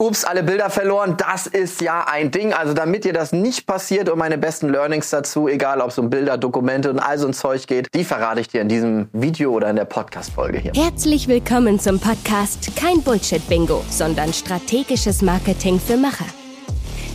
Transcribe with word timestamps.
Ups, 0.00 0.24
alle 0.24 0.44
Bilder 0.44 0.70
verloren, 0.70 1.16
das 1.16 1.48
ist 1.48 1.80
ja 1.80 2.06
ein 2.06 2.30
Ding. 2.30 2.52
Also 2.52 2.72
damit 2.72 3.02
dir 3.02 3.12
das 3.12 3.32
nicht 3.32 3.66
passiert 3.66 4.08
und 4.08 4.16
meine 4.16 4.38
besten 4.38 4.68
Learnings 4.68 5.10
dazu, 5.10 5.48
egal 5.48 5.80
ob 5.80 5.88
es 5.88 5.98
um 5.98 6.08
Bilder, 6.08 6.38
Dokumente 6.38 6.88
und 6.88 7.00
all 7.00 7.18
so 7.18 7.26
ein 7.26 7.32
Zeug 7.32 7.66
geht, 7.66 7.88
die 7.92 8.04
verrate 8.04 8.40
ich 8.40 8.46
dir 8.46 8.60
in 8.60 8.68
diesem 8.68 9.08
Video 9.12 9.50
oder 9.50 9.68
in 9.68 9.74
der 9.74 9.86
Podcast-Folge 9.86 10.58
hier. 10.58 10.72
Herzlich 10.76 11.26
willkommen 11.26 11.80
zum 11.80 11.98
Podcast 11.98 12.76
Kein 12.76 13.02
Bullshit-Bingo, 13.02 13.82
sondern 13.90 14.32
strategisches 14.32 15.20
Marketing 15.20 15.80
für 15.80 15.96
Macher. 15.96 16.26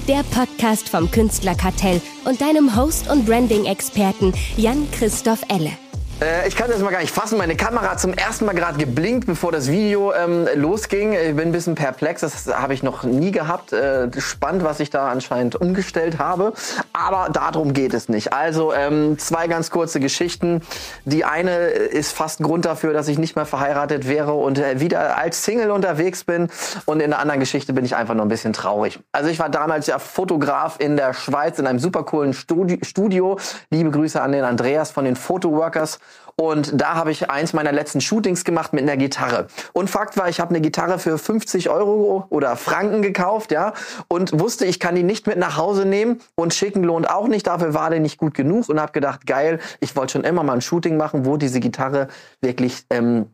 Der 0.09 0.23
Podcast 0.35 0.89
vom 0.89 1.09
Künstlerkartell 1.09 2.01
und 2.25 2.41
deinem 2.41 2.75
Host 2.75 3.09
und 3.09 3.25
Branding-Experten 3.25 4.33
Jan-Christoph 4.57 5.43
Elle. 5.47 5.71
Äh, 6.21 6.47
ich 6.47 6.55
kann 6.55 6.69
das 6.69 6.79
mal 6.79 6.91
gar 6.91 7.01
nicht 7.01 7.13
fassen. 7.13 7.37
Meine 7.37 7.55
Kamera 7.55 7.91
hat 7.91 7.99
zum 7.99 8.13
ersten 8.13 8.45
Mal 8.45 8.53
gerade 8.53 8.77
geblinkt, 8.77 9.25
bevor 9.25 9.51
das 9.51 9.69
Video 9.69 10.13
ähm, 10.13 10.47
losging. 10.55 11.13
Ich 11.13 11.35
bin 11.35 11.49
ein 11.49 11.51
bisschen 11.51 11.75
perplex. 11.75 12.21
Das 12.21 12.47
habe 12.47 12.73
ich 12.73 12.83
noch 12.83 13.03
nie 13.03 13.31
gehabt. 13.31 13.73
Äh, 13.73 14.09
spannend, 14.19 14.63
was 14.63 14.79
ich 14.79 14.89
da 14.89 15.09
anscheinend 15.09 15.55
umgestellt 15.55 16.19
habe. 16.19 16.53
Aber 16.93 17.29
darum 17.31 17.73
geht 17.73 17.93
es 17.93 18.09
nicht. 18.09 18.33
Also 18.33 18.73
ähm, 18.73 19.17
zwei 19.17 19.47
ganz 19.47 19.71
kurze 19.71 19.99
Geschichten. 19.99 20.61
Die 21.05 21.25
eine 21.25 21.67
ist 21.67 22.13
fast 22.13 22.39
ein 22.39 22.43
Grund 22.43 22.65
dafür, 22.65 22.93
dass 22.93 23.07
ich 23.07 23.17
nicht 23.17 23.35
mehr 23.35 23.45
verheiratet 23.45 24.07
wäre 24.07 24.33
und 24.33 24.59
äh, 24.59 24.79
wieder 24.79 25.17
als 25.17 25.43
Single 25.43 25.71
unterwegs 25.71 26.23
bin. 26.23 26.49
Und 26.85 27.01
in 27.01 27.09
der 27.09 27.19
anderen 27.19 27.39
Geschichte 27.39 27.73
bin 27.73 27.85
ich 27.85 27.95
einfach 27.95 28.13
nur 28.13 28.25
ein 28.25 28.29
bisschen 28.29 28.53
traurig. 28.53 28.99
Also 29.11 29.29
ich 29.29 29.39
war 29.39 29.49
damals 29.49 29.87
ja 29.87 29.99
Fotograf 29.99 30.75
in 30.79 30.95
der 30.95 31.13
Schweiz 31.13 31.59
in 31.59 31.67
einem 31.67 31.79
super 31.79 32.03
coolen 32.03 32.33
Studio. 32.33 33.39
Liebe 33.69 33.91
Grüße 33.91 34.21
an 34.21 34.31
den 34.31 34.43
Andreas 34.43 34.91
von 34.91 35.05
den 35.05 35.15
Photoworkers. 35.15 35.99
Und 36.35 36.81
da 36.81 36.95
habe 36.95 37.11
ich 37.11 37.29
eins 37.29 37.53
meiner 37.53 37.71
letzten 37.71 38.01
Shootings 38.01 38.43
gemacht 38.43 38.73
mit 38.73 38.81
einer 38.83 38.97
Gitarre. 38.97 39.47
Und 39.71 39.89
Fakt 39.89 40.17
war, 40.17 40.29
ich 40.29 40.39
habe 40.39 40.49
eine 40.49 40.61
Gitarre 40.61 40.97
für 40.97 41.17
50 41.17 41.69
Euro 41.69 42.25
oder 42.29 42.55
Franken 42.55 43.01
gekauft, 43.01 43.51
ja, 43.51 43.73
und 44.07 44.39
wusste, 44.39 44.65
ich 44.65 44.79
kann 44.79 44.95
die 44.95 45.03
nicht 45.03 45.27
mit 45.27 45.37
nach 45.37 45.57
Hause 45.57 45.85
nehmen 45.85 46.21
und 46.35 46.53
schicken 46.53 46.83
lohnt 46.83 47.09
auch 47.09 47.27
nicht. 47.27 47.45
Dafür 47.45 47.73
war 47.73 47.91
die 47.91 47.99
nicht 47.99 48.17
gut 48.17 48.33
genug 48.33 48.69
und 48.69 48.79
habe 48.79 48.91
gedacht, 48.91 49.27
geil, 49.27 49.59
ich 49.79 49.95
wollte 49.95 50.13
schon 50.13 50.23
immer 50.23 50.43
mal 50.43 50.53
ein 50.53 50.61
Shooting 50.61 50.97
machen, 50.97 51.25
wo 51.25 51.37
diese 51.37 51.59
Gitarre 51.59 52.07
wirklich 52.41 52.85
ähm, 52.89 53.27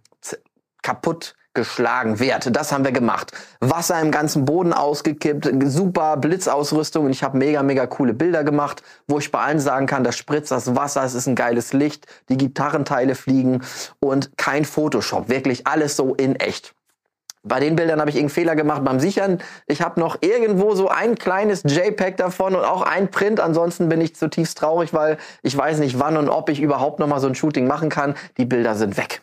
kaputt 0.82 1.36
geschlagen 1.54 2.20
wird. 2.20 2.56
Das 2.56 2.72
haben 2.72 2.86
wir 2.86 2.92
gemacht. 2.92 3.32
Wasser 3.60 4.00
im 4.00 4.12
ganzen 4.12 4.46
Boden 4.46 4.74
ausgekippt, 4.74 5.50
super 5.66 6.18
Blitzausrüstung 6.18 7.06
und 7.06 7.12
ich 7.12 7.24
habe 7.24 7.38
mega, 7.38 7.64
mega 7.64 7.88
coole 7.88 8.14
Bilder 8.14 8.44
gemacht, 8.44 8.84
wo 9.08 9.20
ich 9.20 9.32
bei 9.32 9.40
allen 9.40 9.60
sagen 9.60 9.88
kann, 9.88 10.04
das 10.04 10.18
spritzt 10.18 10.52
das 10.52 10.76
Wasser, 10.76 11.04
es 11.04 11.16
ist 11.16 11.28
ein 11.28 11.36
geiles 11.36 11.74
Licht, 11.74 12.06
die 12.30 12.38
Gitarrenteile 12.38 13.16
fliegen 13.16 13.62
und 14.00 14.38
kein 14.38 14.64
Photoshop, 14.64 15.30
wirklich 15.30 15.66
alles 15.66 15.96
so 15.96 16.14
in 16.16 16.36
echt. 16.36 16.74
Bei 17.44 17.62
den 17.62 17.76
Bildern 17.78 18.02
habe 18.02 18.10
ich 18.10 18.18
irgendeinen 18.18 18.36
Fehler 18.36 18.56
gemacht 18.56 18.84
beim 18.84 19.00
Sichern. 19.00 19.40
Ich 19.66 19.82
habe 19.82 19.98
noch 20.00 20.18
irgendwo 20.22 20.76
so 20.76 20.90
ein 20.90 21.16
kleines 21.16 21.64
JPEG 21.64 22.18
davon 22.18 22.54
und 22.54 22.66
auch 22.66 22.82
ein 22.82 23.10
Print. 23.10 23.40
Ansonsten 23.40 23.88
bin 23.88 24.02
ich 24.02 24.14
zutiefst 24.14 24.58
traurig, 24.58 24.94
weil 24.94 25.18
ich 25.42 25.56
weiß 25.56 25.80
nicht, 25.80 26.00
wann 26.00 26.18
und 26.18 26.28
ob 26.28 26.50
ich 26.50 26.62
überhaupt 26.62 27.00
noch 27.00 27.08
mal 27.08 27.22
so 27.22 27.28
ein 27.28 27.36
Shooting 27.36 27.66
machen 27.66 27.88
kann. 27.88 28.16
Die 28.38 28.46
Bilder 28.46 28.76
sind 28.76 28.98
weg. 28.98 29.22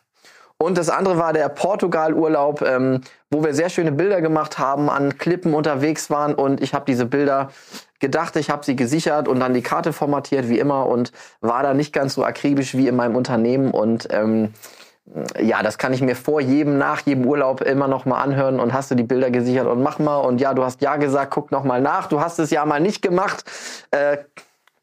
Und 0.58 0.78
das 0.78 0.88
andere 0.88 1.18
war 1.18 1.34
der 1.34 1.50
Portugal-Urlaub, 1.50 2.62
ähm, 2.62 3.02
wo 3.30 3.44
wir 3.44 3.52
sehr 3.52 3.68
schöne 3.68 3.92
Bilder 3.92 4.22
gemacht 4.22 4.58
haben, 4.58 4.88
an 4.88 5.18
Klippen 5.18 5.52
unterwegs 5.52 6.08
waren. 6.08 6.34
Und 6.34 6.62
ich 6.62 6.72
habe 6.72 6.86
diese 6.86 7.04
Bilder 7.04 7.50
gedacht, 8.00 8.36
ich 8.36 8.48
habe 8.48 8.64
sie 8.64 8.74
gesichert 8.74 9.28
und 9.28 9.40
dann 9.40 9.52
die 9.52 9.62
Karte 9.62 9.92
formatiert 9.92 10.48
wie 10.48 10.58
immer 10.58 10.86
und 10.86 11.12
war 11.40 11.62
da 11.62 11.74
nicht 11.74 11.92
ganz 11.92 12.14
so 12.14 12.24
akribisch 12.24 12.74
wie 12.74 12.88
in 12.88 12.96
meinem 12.96 13.16
Unternehmen. 13.16 13.70
Und 13.70 14.08
ähm, 14.10 14.54
ja, 15.38 15.62
das 15.62 15.76
kann 15.76 15.92
ich 15.92 16.00
mir 16.00 16.16
vor 16.16 16.40
jedem, 16.40 16.78
nach 16.78 17.02
jedem 17.02 17.26
Urlaub 17.26 17.60
immer 17.60 17.86
noch 17.86 18.06
mal 18.06 18.22
anhören. 18.22 18.58
Und 18.58 18.72
hast 18.72 18.90
du 18.90 18.94
die 18.94 19.02
Bilder 19.02 19.30
gesichert 19.30 19.66
und 19.66 19.82
mach 19.82 19.98
mal. 19.98 20.16
Und 20.16 20.40
ja, 20.40 20.54
du 20.54 20.64
hast 20.64 20.80
ja 20.80 20.96
gesagt, 20.96 21.32
guck 21.32 21.52
noch 21.52 21.64
mal 21.64 21.82
nach, 21.82 22.08
du 22.08 22.20
hast 22.20 22.38
es 22.38 22.50
ja 22.50 22.64
mal 22.64 22.80
nicht 22.80 23.02
gemacht. 23.02 23.44
Äh, 23.90 24.18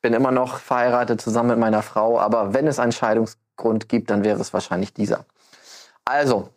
bin 0.04 0.14
immer 0.14 0.32
noch 0.32 0.60
verheiratet 0.60 1.20
zusammen 1.20 1.50
mit 1.50 1.60
meiner 1.60 1.82
Frau, 1.82 2.20
aber 2.20 2.54
wenn 2.54 2.68
es 2.68 2.78
einen 2.78 2.92
Scheidungsgrund 2.92 3.88
gibt, 3.90 4.12
dann 4.12 4.24
wäre 4.24 4.40
es 4.40 4.54
wahrscheinlich 4.54 4.94
dieser. 4.94 5.26
Also, 6.06 6.50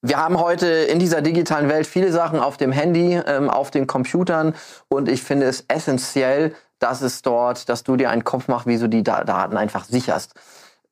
wir 0.00 0.16
haben 0.16 0.40
heute 0.40 0.66
in 0.66 0.98
dieser 0.98 1.22
digitalen 1.22 1.68
Welt 1.68 1.86
viele 1.86 2.10
Sachen 2.10 2.40
auf 2.40 2.56
dem 2.56 2.72
Handy, 2.72 3.14
ähm, 3.14 3.48
auf 3.48 3.70
den 3.70 3.86
Computern 3.86 4.54
und 4.88 5.08
ich 5.08 5.22
finde 5.22 5.46
es 5.46 5.64
essentiell, 5.68 6.54
dass 6.78 7.02
es 7.02 7.22
dort, 7.22 7.68
dass 7.68 7.84
du 7.84 7.96
dir 7.96 8.10
einen 8.10 8.24
Kopf 8.24 8.48
machst, 8.48 8.66
wie 8.66 8.78
du 8.78 8.88
die 8.88 9.04
Daten 9.04 9.56
einfach 9.56 9.84
sicherst. 9.84 10.34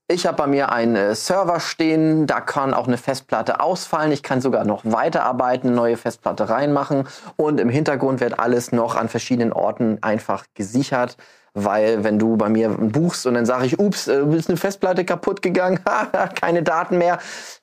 Ich 0.07 0.27
habe 0.27 0.37
bei 0.37 0.47
mir 0.47 0.71
einen 0.71 0.97
äh, 0.97 1.15
Server 1.15 1.61
stehen, 1.61 2.27
da 2.27 2.41
kann 2.41 2.75
auch 2.75 2.87
eine 2.87 2.99
Festplatte 2.99 3.61
ausfallen. 3.61 4.13
Ich 4.13 4.23
kann 4.23 4.41
sogar 4.41 4.65
noch 4.65 4.83
weiterarbeiten, 4.85 5.73
neue 5.73 5.97
Festplatte 5.97 6.49
reinmachen 6.49 7.09
und 7.37 7.59
im 7.59 7.69
Hintergrund 7.69 8.21
wird 8.21 8.39
alles 8.39 8.71
noch 8.71 8.97
an 8.97 9.09
verschiedenen 9.09 9.53
Orten 9.53 9.99
einfach 10.03 10.47
gesichert 10.55 11.17
weil 11.55 12.05
wenn 12.05 12.19
du 12.19 12.37
bei 12.37 12.49
mir 12.49 12.69
buchst 12.69 13.27
und 13.27 13.35
dann 13.35 13.47
sage 13.47 13.67
ich, 13.67 13.79
ups, 13.79 14.09
äh, 14.09 14.23
ist 14.37 14.49
eine 14.49 14.57
Festplatte 14.57 15.05
kaputt 15.05 15.43
gegangen, 15.43 15.81
keine 16.41 16.63
Daten 16.63 16.99
mehr, 16.99 17.19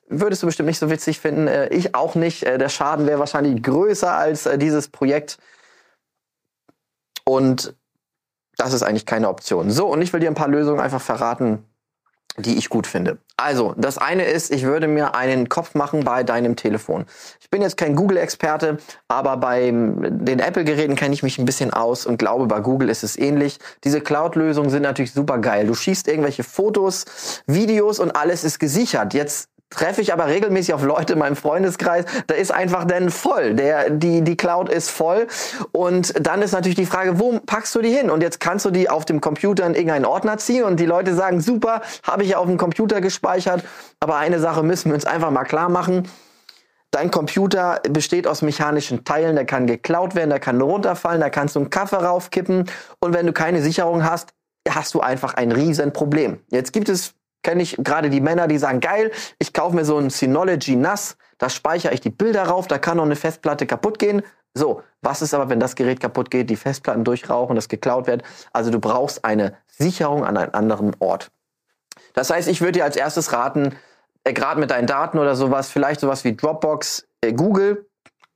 würdest 0.08 0.42
du 0.42 0.46
bestimmt 0.46 0.68
nicht 0.68 0.78
so 0.78 0.90
witzig 0.90 1.20
finden. 1.20 1.46
Äh, 1.46 1.68
ich 1.68 1.94
auch 1.94 2.14
nicht. 2.14 2.42
Äh, 2.44 2.58
der 2.58 2.68
Schaden 2.68 3.06
wäre 3.06 3.18
wahrscheinlich 3.18 3.62
größer 3.62 4.12
als 4.12 4.48
dieses 4.56 4.88
Projekt. 4.88 5.38
Und 7.24 7.74
das 8.56 8.72
ist 8.72 8.82
eigentlich 8.82 9.06
keine 9.06 9.28
Option. 9.28 9.70
So, 9.70 9.86
und 9.86 10.02
ich 10.02 10.12
will 10.12 10.20
dir 10.20 10.28
ein 10.28 10.34
paar 10.34 10.48
Lösungen 10.48 10.80
einfach 10.80 11.00
verraten, 11.00 11.64
die 12.38 12.56
ich 12.56 12.68
gut 12.68 12.86
finde. 12.86 13.18
Also, 13.36 13.74
das 13.76 13.98
eine 13.98 14.24
ist, 14.24 14.52
ich 14.52 14.64
würde 14.64 14.88
mir 14.88 15.14
einen 15.14 15.48
Kopf 15.48 15.74
machen 15.74 16.04
bei 16.04 16.24
deinem 16.24 16.56
Telefon. 16.56 17.04
Ich 17.40 17.50
bin 17.50 17.62
jetzt 17.62 17.76
kein 17.76 17.94
Google-Experte, 17.94 18.78
aber 19.06 19.36
bei 19.36 19.70
den 19.70 20.40
Apple-Geräten 20.40 20.96
kenne 20.96 21.14
ich 21.14 21.22
mich 21.22 21.38
ein 21.38 21.44
bisschen 21.44 21.72
aus 21.72 22.06
und 22.06 22.18
glaube, 22.18 22.46
bei 22.46 22.60
Google 22.60 22.88
ist 22.88 23.04
es 23.04 23.18
ähnlich. 23.18 23.58
Diese 23.84 24.00
Cloud-Lösungen 24.00 24.70
sind 24.70 24.82
natürlich 24.82 25.12
super 25.12 25.38
geil. 25.38 25.66
Du 25.66 25.74
schießt 25.74 26.08
irgendwelche 26.08 26.44
Fotos, 26.44 27.04
Videos 27.46 27.98
und 28.00 28.16
alles 28.16 28.44
ist 28.44 28.58
gesichert. 28.58 29.14
Jetzt 29.14 29.48
treffe 29.70 30.00
ich 30.00 30.12
aber 30.12 30.26
regelmäßig 30.26 30.74
auf 30.74 30.82
Leute 30.82 31.12
in 31.14 31.18
meinem 31.18 31.36
Freundeskreis, 31.36 32.04
da 32.26 32.34
ist 32.34 32.52
einfach 32.52 32.84
dann 32.84 33.10
voll. 33.10 33.54
Der, 33.54 33.90
die, 33.90 34.22
die 34.22 34.36
Cloud 34.36 34.68
ist 34.68 34.90
voll. 34.90 35.26
Und 35.72 36.14
dann 36.26 36.42
ist 36.42 36.52
natürlich 36.52 36.76
die 36.76 36.86
Frage, 36.86 37.18
wo 37.18 37.38
packst 37.40 37.74
du 37.74 37.82
die 37.82 37.90
hin? 37.90 38.10
Und 38.10 38.22
jetzt 38.22 38.40
kannst 38.40 38.64
du 38.64 38.70
die 38.70 38.88
auf 38.88 39.04
dem 39.04 39.20
Computer 39.20 39.66
in 39.66 39.74
irgendeinen 39.74 40.04
Ordner 40.04 40.38
ziehen 40.38 40.64
und 40.64 40.80
die 40.80 40.86
Leute 40.86 41.14
sagen, 41.14 41.40
super, 41.40 41.82
habe 42.02 42.24
ich 42.24 42.36
auf 42.36 42.46
dem 42.46 42.56
Computer 42.56 43.00
gespeichert. 43.00 43.62
Aber 44.00 44.16
eine 44.16 44.38
Sache 44.38 44.62
müssen 44.62 44.90
wir 44.90 44.94
uns 44.94 45.04
einfach 45.04 45.30
mal 45.30 45.44
klar 45.44 45.68
machen. 45.68 46.08
Dein 46.90 47.10
Computer 47.10 47.80
besteht 47.90 48.26
aus 48.26 48.40
mechanischen 48.40 49.04
Teilen, 49.04 49.36
der 49.36 49.44
kann 49.44 49.66
geklaut 49.66 50.14
werden, 50.14 50.30
der 50.30 50.40
kann 50.40 50.58
runterfallen, 50.58 51.20
da 51.20 51.28
kannst 51.28 51.54
du 51.54 51.60
einen 51.60 51.70
Kaffee 51.70 51.96
raufkippen. 51.96 52.64
Und 53.00 53.12
wenn 53.12 53.26
du 53.26 53.34
keine 53.34 53.60
Sicherung 53.60 54.04
hast, 54.04 54.30
hast 54.68 54.94
du 54.94 55.00
einfach 55.00 55.34
ein 55.34 55.52
Riesenproblem. 55.52 56.40
Jetzt 56.50 56.72
gibt 56.72 56.88
es 56.88 57.14
kenne 57.42 57.62
ich 57.62 57.76
gerade 57.78 58.10
die 58.10 58.20
Männer, 58.20 58.48
die 58.48 58.58
sagen, 58.58 58.80
geil, 58.80 59.10
ich 59.38 59.52
kaufe 59.52 59.74
mir 59.74 59.84
so 59.84 59.98
ein 59.98 60.10
Synology 60.10 60.76
NAS, 60.76 61.16
da 61.38 61.48
speichere 61.48 61.94
ich 61.94 62.00
die 62.00 62.10
Bilder 62.10 62.44
rauf, 62.44 62.66
da 62.66 62.78
kann 62.78 62.96
noch 62.96 63.04
eine 63.04 63.16
Festplatte 63.16 63.66
kaputt 63.66 63.98
gehen. 63.98 64.22
So, 64.54 64.82
was 65.02 65.22
ist 65.22 65.34
aber, 65.34 65.48
wenn 65.48 65.60
das 65.60 65.76
Gerät 65.76 66.00
kaputt 66.00 66.30
geht, 66.30 66.50
die 66.50 66.56
Festplatten 66.56 67.04
durchrauchen, 67.04 67.54
das 67.54 67.68
geklaut 67.68 68.06
wird? 68.06 68.22
Also 68.52 68.70
du 68.70 68.80
brauchst 68.80 69.24
eine 69.24 69.56
Sicherung 69.66 70.24
an 70.24 70.36
einen 70.36 70.52
anderen 70.54 70.96
Ort. 70.98 71.30
Das 72.14 72.30
heißt, 72.30 72.48
ich 72.48 72.60
würde 72.60 72.72
dir 72.72 72.84
als 72.84 72.96
erstes 72.96 73.32
raten, 73.32 73.76
äh, 74.24 74.32
gerade 74.32 74.58
mit 74.58 74.70
deinen 74.70 74.86
Daten 74.86 75.18
oder 75.18 75.36
sowas, 75.36 75.70
vielleicht 75.70 76.00
sowas 76.00 76.24
wie 76.24 76.34
Dropbox, 76.34 77.06
äh, 77.20 77.32
Google, 77.32 77.86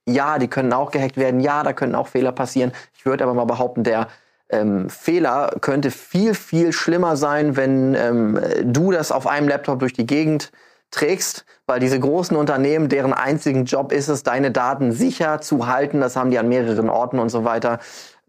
ja, 0.07 0.39
die 0.39 0.49
können 0.49 0.73
auch 0.73 0.91
gehackt 0.91 1.17
werden, 1.17 1.41
ja, 1.41 1.63
da 1.63 1.73
können 1.73 1.95
auch 1.95 2.09
Fehler 2.09 2.33
passieren. 2.33 2.73
Ich 2.95 3.07
würde 3.07 3.25
aber 3.25 3.34
mal 3.34 3.45
behaupten, 3.45 3.84
der 3.84 4.09
ähm, 4.53 4.89
Fehler 4.89 5.57
könnte 5.61 5.91
viel, 5.91 6.35
viel 6.35 6.73
schlimmer 6.73 7.17
sein, 7.17 7.57
wenn 7.57 7.95
ähm, 7.95 8.41
du 8.65 8.93
das 8.93 9.11
auf 9.11 9.27
einem 9.27 9.49
Laptop 9.49 9.81
durch 9.81 9.93
die 9.93 10.07
Gegend 10.07 10.53
trägst, 10.91 11.45
weil 11.67 11.81
diese 11.81 11.99
großen 11.99 12.37
Unternehmen, 12.37 12.89
deren 12.89 13.13
einzigen 13.13 13.65
Job 13.65 13.93
ist 13.93 14.09
es, 14.09 14.23
deine 14.23 14.51
Daten 14.51 14.93
sicher 14.93 15.41
zu 15.41 15.67
halten, 15.67 16.01
das 16.01 16.17
haben 16.17 16.31
die 16.31 16.39
an 16.39 16.49
mehreren 16.49 16.89
Orten 16.89 17.19
und 17.19 17.31
so 17.31 17.45
weiter. 17.45 17.81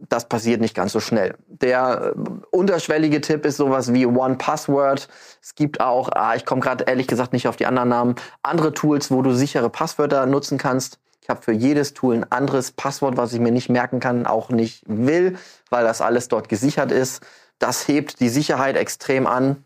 Das 0.10 0.28
passiert 0.28 0.60
nicht 0.60 0.75
ganz 0.75 0.92
so 0.92 1.00
schnell. 1.00 1.36
Der 1.48 2.14
äh, 2.16 2.20
unterschwellige 2.52 3.22
Tipp 3.22 3.46
ist 3.46 3.58
sowas 3.58 3.94
wie 3.94 4.06
One 4.06 4.36
Password. 4.38 5.08
Es 5.42 5.56
gibt 5.56 5.81
auch, 5.81 6.10
ah, 6.14 6.36
ich 6.36 6.46
komme 6.46 6.62
gerade 6.62 6.86
ehrlich 6.86 7.08
gesagt 7.08 7.34
nicht 7.34 7.48
auf 7.48 7.58
die 7.58 7.66
anderen 7.66 7.90
Namen, 7.90 8.16
andere 8.42 8.74
Tools, 8.74 9.12
wo 9.12 9.22
du 9.22 9.34
sichere 9.34 9.69
Passwörter 9.69 10.26
nutzen 10.26 10.58
kannst. 10.58 11.00
Ich 11.24 11.30
habe 11.30 11.42
für 11.42 11.54
jedes 11.54 11.94
Tool 11.94 12.16
ein 12.16 12.31
anderes 12.34 12.74
Passwort, 12.74 13.16
was 13.16 13.31
ich 13.31 13.40
mir 13.40 13.54
nicht 13.54 13.70
merken 13.70 14.02
kann, 14.02 14.28
auch 14.28 14.50
nicht 14.50 14.84
will, 14.88 15.38
weil 15.70 15.86
das 15.86 16.02
alles 16.02 16.28
dort 16.28 16.50
gesichert 16.50 16.92
ist. 16.92 17.24
Das 17.60 17.88
hebt 17.88 18.20
die 18.20 18.28
Sicherheit 18.28 18.75
extrem 18.75 19.25
an 19.25 19.64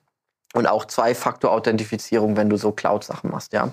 und 0.53 0.67
auch 0.67 0.85
Zwei-Faktor-Authentifizierung, 0.85 2.37
wenn 2.37 2.47
du 2.47 2.57
so 2.57 2.71
Cloud-Sachen 2.71 3.31
machst, 3.31 3.53
ja. 3.53 3.71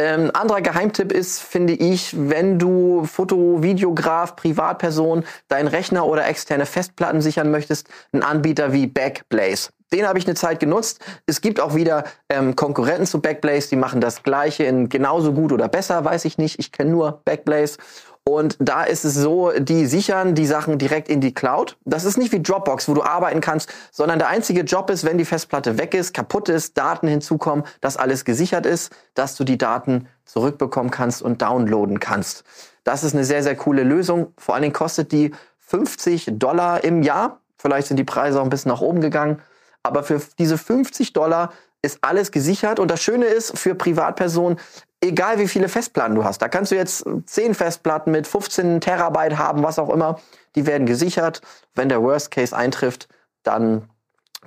Ähm, 0.00 0.32
anderer 0.34 0.60
Geheimtipp 0.60 1.12
ist, 1.12 1.40
finde 1.40 1.72
ich, 1.72 2.16
wenn 2.16 2.58
du 2.58 3.04
Foto, 3.04 3.62
Videograf, 3.62 4.34
Privatperson, 4.34 5.24
deinen 5.46 5.68
Rechner 5.68 6.06
oder 6.06 6.26
externe 6.26 6.66
Festplatten 6.66 7.20
sichern 7.20 7.50
möchtest, 7.52 7.88
ein 8.12 8.24
Anbieter 8.24 8.72
wie 8.72 8.88
Backblaze. 8.88 9.70
Den 9.92 10.08
habe 10.08 10.18
ich 10.18 10.26
eine 10.26 10.34
Zeit 10.34 10.58
genutzt. 10.58 10.98
Es 11.26 11.40
gibt 11.40 11.60
auch 11.60 11.76
wieder 11.76 12.02
ähm, 12.28 12.56
Konkurrenten 12.56 13.06
zu 13.06 13.20
Backblaze, 13.20 13.68
die 13.68 13.76
machen 13.76 14.00
das 14.00 14.24
gleiche 14.24 14.64
in 14.64 14.88
genauso 14.88 15.32
gut 15.32 15.52
oder 15.52 15.68
besser, 15.68 16.04
weiß 16.04 16.24
ich 16.24 16.38
nicht. 16.38 16.58
Ich 16.58 16.72
kenne 16.72 16.90
nur 16.90 17.22
Backblaze. 17.24 17.78
Und 18.26 18.56
da 18.58 18.84
ist 18.84 19.04
es 19.04 19.14
so, 19.14 19.50
die 19.50 19.84
sichern 19.84 20.34
die 20.34 20.46
Sachen 20.46 20.78
direkt 20.78 21.10
in 21.10 21.20
die 21.20 21.34
Cloud. 21.34 21.76
Das 21.84 22.04
ist 22.04 22.16
nicht 22.16 22.32
wie 22.32 22.42
Dropbox, 22.42 22.88
wo 22.88 22.94
du 22.94 23.02
arbeiten 23.02 23.42
kannst, 23.42 23.70
sondern 23.92 24.18
der 24.18 24.28
einzige 24.28 24.62
Job 24.62 24.88
ist, 24.88 25.04
wenn 25.04 25.18
die 25.18 25.26
Festplatte 25.26 25.76
weg 25.76 25.92
ist, 25.92 26.14
kaputt 26.14 26.48
ist, 26.48 26.78
Daten 26.78 27.06
hinzukommen, 27.06 27.66
dass 27.82 27.98
alles 27.98 28.24
gesichert 28.24 28.64
ist, 28.64 28.92
dass 29.12 29.36
du 29.36 29.44
die 29.44 29.58
Daten 29.58 30.08
zurückbekommen 30.24 30.90
kannst 30.90 31.20
und 31.20 31.42
downloaden 31.42 32.00
kannst. 32.00 32.44
Das 32.82 33.04
ist 33.04 33.14
eine 33.14 33.24
sehr, 33.24 33.42
sehr 33.42 33.56
coole 33.56 33.82
Lösung. 33.82 34.32
Vor 34.38 34.54
allen 34.54 34.62
Dingen 34.62 34.74
kostet 34.74 35.12
die 35.12 35.32
50 35.58 36.38
Dollar 36.38 36.82
im 36.82 37.02
Jahr. 37.02 37.40
Vielleicht 37.58 37.88
sind 37.88 37.98
die 37.98 38.04
Preise 38.04 38.40
auch 38.40 38.44
ein 38.44 38.50
bisschen 38.50 38.70
nach 38.70 38.80
oben 38.80 39.02
gegangen. 39.02 39.42
Aber 39.82 40.02
für 40.02 40.20
diese 40.38 40.56
50 40.56 41.12
Dollar 41.12 41.52
ist 41.82 41.98
alles 42.00 42.32
gesichert. 42.32 42.80
Und 42.80 42.90
das 42.90 43.02
Schöne 43.02 43.26
ist 43.26 43.58
für 43.58 43.74
Privatpersonen, 43.74 44.58
egal 45.04 45.38
wie 45.38 45.48
viele 45.48 45.68
Festplatten 45.68 46.14
du 46.14 46.24
hast. 46.24 46.40
Da 46.42 46.48
kannst 46.48 46.72
du 46.72 46.76
jetzt 46.76 47.04
10 47.26 47.54
Festplatten 47.54 48.10
mit 48.10 48.26
15 48.26 48.80
Terabyte 48.80 49.38
haben, 49.38 49.62
was 49.62 49.78
auch 49.78 49.90
immer. 49.90 50.18
Die 50.54 50.66
werden 50.66 50.86
gesichert. 50.86 51.40
Wenn 51.74 51.88
der 51.88 52.02
Worst 52.02 52.30
Case 52.30 52.56
eintrifft, 52.56 53.08
dann 53.42 53.88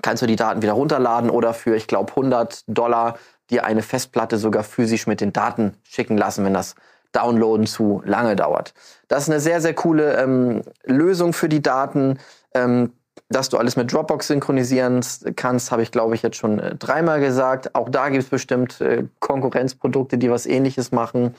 kannst 0.02 0.22
du 0.22 0.28
die 0.28 0.36
Daten 0.36 0.62
wieder 0.62 0.74
runterladen 0.74 1.30
oder 1.30 1.54
für, 1.54 1.76
ich 1.76 1.88
glaube, 1.88 2.12
100 2.12 2.64
Dollar 2.68 3.18
dir 3.50 3.66
eine 3.66 3.82
Festplatte 3.82 4.38
sogar 4.38 4.64
physisch 4.64 5.08
mit 5.08 5.22
den 5.22 5.34
Daten 5.34 5.78
schicken 5.84 6.18
lassen, 6.18 6.44
wenn 6.46 6.54
das 6.54 6.76
Downloaden 7.14 7.66
zu 7.66 8.02
lange 8.06 8.36
dauert. 8.36 8.74
Das 9.08 9.24
ist 9.24 9.30
eine 9.30 9.40
sehr, 9.40 9.62
sehr 9.62 9.74
coole 9.74 10.18
ähm, 10.22 10.62
Lösung 10.84 11.34
für 11.34 11.50
die 11.50 11.62
Daten. 11.62 12.20
Ähm, 12.54 12.94
dass 13.30 13.50
du 13.50 13.58
alles 13.58 13.76
mit 13.76 13.92
Dropbox 13.92 14.28
synchronisieren 14.28 15.02
kannst, 15.36 15.72
habe 15.72 15.82
ich, 15.82 15.92
glaube 15.92 16.16
ich, 16.16 16.22
jetzt 16.22 16.38
schon 16.38 16.60
äh, 16.60 16.76
dreimal 16.76 17.20
gesagt. 17.20 17.76
Auch 17.76 17.90
da 17.90 18.10
gibt 18.10 18.24
es 18.24 18.30
bestimmt 18.30 18.80
äh, 18.82 19.06
Konkurrenzprodukte, 19.20 20.18
die 20.18 20.32
was 20.32 20.46
ähnliches 20.46 20.92
machen. 20.92 21.36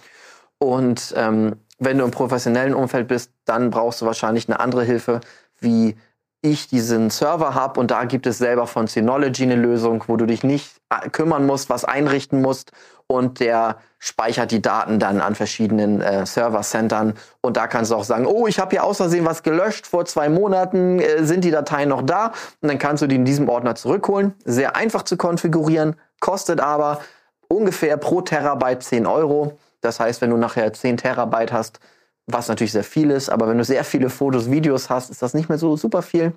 Und 0.58 1.14
ähm, 1.17 1.56
wenn 1.79 1.99
du 1.99 2.05
im 2.05 2.11
professionellen 2.11 2.75
Umfeld 2.75 3.08
bist, 3.08 3.32
dann 3.44 3.70
brauchst 3.70 4.02
du 4.02 4.06
wahrscheinlich 4.06 4.49
eine 4.49 4.61
andere 4.61 4.85
Hilfe, 4.85 5.20
wie 5.61 5.96
ich 6.40 6.69
diesen 6.69 7.11
Server 7.11 7.55
habe 7.55 7.81
und 7.81 7.90
da 7.90 8.05
gibt 8.05 8.26
es 8.26 8.38
selber 8.38 8.67
von 8.67 8.87
Synology 8.87 9.43
eine 9.43 9.56
Lösung, 9.56 10.05
wo 10.06 10.17
du 10.17 10.26
dich 10.26 10.44
nicht 10.44 10.70
äh, 10.90 11.08
kümmern 11.11 11.46
musst, 11.46 11.69
was 11.69 11.85
einrichten 11.85 12.40
musst 12.40 12.73
und 13.08 13.40
der 13.40 13.79
speichert 13.99 14.52
die 14.52 14.62
Daten 14.62 15.00
dann 15.00 15.20
an 15.20 15.35
verschiedenen 15.35 16.00
äh, 16.00 16.25
Server-Centern 16.25 17.14
und 17.40 17.56
da 17.56 17.67
kannst 17.67 17.90
du 17.90 17.96
auch 17.96 18.05
sagen, 18.05 18.26
oh, 18.26 18.46
ich 18.46 18.61
habe 18.61 18.70
hier 18.70 18.85
aus 18.85 18.99
Versehen 18.99 19.25
was 19.25 19.43
gelöscht, 19.43 19.87
vor 19.87 20.05
zwei 20.05 20.29
Monaten 20.29 21.00
äh, 21.00 21.25
sind 21.25 21.43
die 21.43 21.50
Dateien 21.50 21.88
noch 21.88 22.02
da 22.02 22.32
und 22.61 22.69
dann 22.69 22.79
kannst 22.79 23.02
du 23.02 23.08
die 23.08 23.17
in 23.17 23.25
diesem 23.25 23.49
Ordner 23.49 23.75
zurückholen. 23.75 24.35
Sehr 24.44 24.76
einfach 24.76 25.02
zu 25.02 25.17
konfigurieren, 25.17 25.96
kostet 26.20 26.61
aber 26.61 27.00
ungefähr 27.49 27.96
pro 27.96 28.20
Terabyte 28.20 28.82
10 28.82 29.06
Euro. 29.06 29.58
Das 29.81 29.99
heißt, 29.99 30.20
wenn 30.20 30.31
du 30.31 30.37
nachher 30.37 30.73
10 30.73 30.99
Terabyte 30.99 31.52
hast, 31.52 31.81
was 32.29 32.49
natürlich 32.49 32.73
sehr 32.73 32.85
viel 32.85 33.11
ist, 33.11 33.31
aber 33.31 33.49
wenn 33.49 33.59
du 33.59 33.65
sehr 33.65 33.85
viele 33.85 34.11
Fotos, 34.11 34.51
Videos 34.51 34.91
hast, 34.91 35.11
ist 35.11 35.23
das 35.23 35.35
nicht 35.35 35.49
mehr 35.49 35.59
so 35.59 35.77
super 35.77 36.03
viel. 36.03 36.35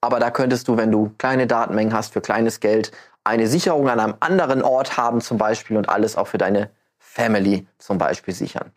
Aber 0.00 0.20
da 0.20 0.30
könntest 0.30 0.68
du, 0.68 0.76
wenn 0.76 0.92
du 0.92 1.14
kleine 1.16 1.46
Datenmengen 1.46 1.94
hast, 1.94 2.12
für 2.12 2.20
kleines 2.20 2.60
Geld 2.60 2.92
eine 3.24 3.46
Sicherung 3.46 3.88
an 3.88 3.98
einem 3.98 4.14
anderen 4.20 4.62
Ort 4.62 4.98
haben 4.98 5.22
zum 5.22 5.38
Beispiel 5.38 5.78
und 5.78 5.88
alles 5.88 6.16
auch 6.16 6.28
für 6.28 6.36
deine 6.36 6.70
Family 6.98 7.66
zum 7.78 7.96
Beispiel 7.96 8.34
sichern. 8.34 8.70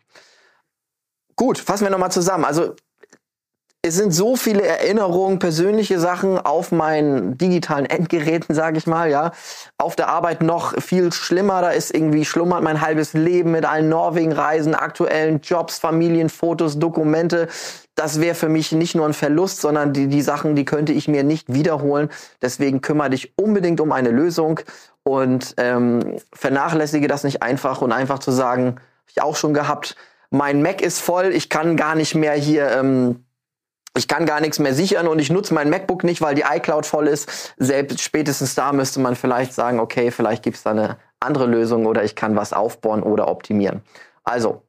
Gut, 1.36 1.58
fassen 1.58 1.84
wir 1.84 1.90
nochmal 1.90 2.10
zusammen. 2.10 2.46
Also 2.46 2.74
es 3.82 3.94
sind 3.94 4.12
so 4.12 4.34
viele 4.34 4.66
Erinnerungen, 4.66 5.38
persönliche 5.38 6.00
Sachen 6.00 6.38
auf 6.38 6.72
meinen 6.72 7.38
digitalen 7.38 7.86
Endgeräten, 7.86 8.52
sage 8.52 8.76
ich 8.76 8.88
mal, 8.88 9.08
ja. 9.08 9.30
Auf 9.78 9.94
der 9.94 10.08
Arbeit 10.08 10.42
noch 10.42 10.80
viel 10.82 11.12
schlimmer, 11.12 11.62
da 11.62 11.70
ist 11.70 11.94
irgendwie 11.94 12.24
schlummert 12.24 12.62
mein 12.64 12.80
halbes 12.80 13.12
Leben 13.12 13.52
mit 13.52 13.64
allen 13.64 13.88
Norwegen-Reisen, 13.88 14.74
aktuellen 14.74 15.40
Jobs, 15.42 15.78
Familienfotos, 15.78 16.80
Dokumente. 16.80 17.46
Das 17.94 18.20
wäre 18.20 18.34
für 18.34 18.48
mich 18.48 18.72
nicht 18.72 18.96
nur 18.96 19.06
ein 19.06 19.14
Verlust, 19.14 19.60
sondern 19.60 19.92
die, 19.92 20.08
die 20.08 20.22
Sachen, 20.22 20.56
die 20.56 20.64
könnte 20.64 20.92
ich 20.92 21.06
mir 21.06 21.22
nicht 21.22 21.52
wiederholen. 21.52 22.10
Deswegen 22.42 22.80
kümmere 22.80 23.10
dich 23.10 23.32
unbedingt 23.38 23.80
um 23.80 23.92
eine 23.92 24.10
Lösung 24.10 24.58
und 25.04 25.54
ähm, 25.56 26.16
vernachlässige 26.32 27.06
das 27.06 27.22
nicht 27.22 27.42
einfach 27.44 27.80
und 27.80 27.92
einfach 27.92 28.18
zu 28.18 28.32
sagen, 28.32 28.76
ich 29.06 29.22
auch 29.22 29.36
schon 29.36 29.54
gehabt, 29.54 29.94
mein 30.30 30.62
Mac 30.62 30.82
ist 30.82 30.98
voll, 30.98 31.26
ich 31.26 31.48
kann 31.48 31.76
gar 31.76 31.94
nicht 31.94 32.14
mehr 32.14 32.34
hier 32.34 32.70
ähm, 32.72 33.24
ich 33.96 34.08
kann 34.08 34.26
gar 34.26 34.40
nichts 34.40 34.58
mehr 34.58 34.74
sichern 34.74 35.08
und 35.08 35.18
ich 35.18 35.30
nutze 35.30 35.54
mein 35.54 35.70
MacBook 35.70 36.04
nicht, 36.04 36.20
weil 36.20 36.34
die 36.34 36.44
iCloud 36.48 36.86
voll 36.86 37.08
ist. 37.08 37.54
Selbst 37.56 38.00
spätestens 38.00 38.54
da 38.54 38.72
müsste 38.72 39.00
man 39.00 39.16
vielleicht 39.16 39.52
sagen, 39.52 39.80
okay, 39.80 40.10
vielleicht 40.10 40.42
gibt 40.42 40.56
es 40.56 40.62
da 40.62 40.70
eine 40.70 40.96
andere 41.20 41.46
Lösung 41.46 41.86
oder 41.86 42.04
ich 42.04 42.14
kann 42.14 42.36
was 42.36 42.52
aufbauen 42.52 43.02
oder 43.02 43.28
optimieren. 43.28 43.82
Also, 44.22 44.62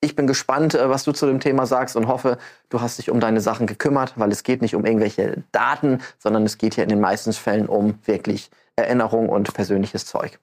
ich 0.00 0.14
bin 0.14 0.26
gespannt, 0.26 0.74
äh, 0.74 0.88
was 0.88 1.04
du 1.04 1.12
zu 1.12 1.26
dem 1.26 1.40
Thema 1.40 1.66
sagst 1.66 1.96
und 1.96 2.06
hoffe, 2.06 2.38
du 2.68 2.80
hast 2.80 2.98
dich 2.98 3.10
um 3.10 3.20
deine 3.20 3.40
Sachen 3.40 3.66
gekümmert, 3.66 4.14
weil 4.16 4.30
es 4.30 4.44
geht 4.44 4.62
nicht 4.62 4.74
um 4.76 4.84
irgendwelche 4.84 5.42
Daten, 5.50 6.00
sondern 6.18 6.44
es 6.44 6.56
geht 6.56 6.74
hier 6.74 6.84
in 6.84 6.90
den 6.90 7.00
meisten 7.00 7.32
Fällen 7.32 7.66
um 7.66 7.98
wirklich 8.04 8.50
Erinnerung 8.76 9.28
und 9.28 9.52
persönliches 9.52 10.06
Zeug. 10.06 10.38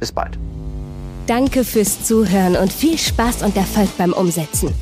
Bis 0.00 0.10
bald. 0.10 0.38
Danke 1.26 1.64
fürs 1.64 2.04
Zuhören 2.04 2.56
und 2.56 2.72
viel 2.72 2.98
Spaß 2.98 3.42
und 3.42 3.56
Erfolg 3.56 3.88
beim 3.98 4.12
Umsetzen. 4.12 4.74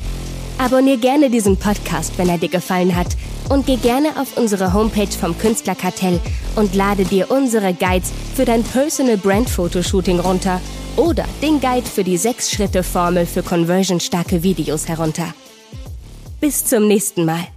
Abonnier 0.63 0.95
gerne 0.95 1.29
diesen 1.29 1.57
Podcast, 1.57 2.17
wenn 2.17 2.29
er 2.29 2.37
dir 2.37 2.47
gefallen 2.47 2.95
hat 2.95 3.17
und 3.49 3.65
geh 3.65 3.75
gerne 3.75 4.17
auf 4.17 4.37
unsere 4.37 4.71
Homepage 4.71 5.11
vom 5.11 5.37
Künstlerkartell 5.37 6.21
und 6.55 6.73
lade 6.73 7.03
dir 7.03 7.29
unsere 7.31 7.73
Guides 7.73 8.13
für 8.33 8.45
dein 8.45 8.63
Personal 8.63 9.17
Brand 9.17 9.49
Fotoshooting 9.49 10.21
runter 10.21 10.61
oder 10.95 11.25
den 11.41 11.59
Guide 11.59 11.85
für 11.85 12.05
die 12.05 12.17
6-Schritte-Formel 12.17 13.25
für 13.25 13.43
conversionstarke 13.43 14.41
Videos 14.41 14.87
herunter. 14.87 15.33
Bis 16.39 16.63
zum 16.63 16.87
nächsten 16.87 17.25
Mal. 17.25 17.52